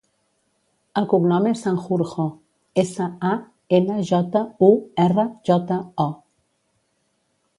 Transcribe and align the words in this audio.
El 1.01 1.05
cognom 1.09 1.43
és 1.49 1.59
Sanjurjo: 1.65 2.25
essa, 2.85 3.07
a, 3.33 3.35
ena, 3.79 3.99
jota, 4.11 4.43
u, 4.69 4.69
erra, 5.05 5.27
jota, 5.51 5.77
o. 6.07 6.09